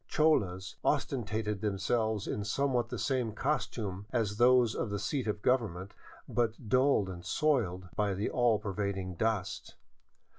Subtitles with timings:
[0.07, 5.93] Cholas ostentated themselves in somewhat the same costunle as those of the seat of government,
[6.27, 9.75] but dulled and soiled by the all pervading dust.